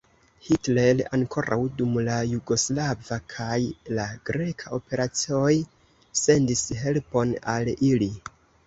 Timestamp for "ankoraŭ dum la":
1.17-2.15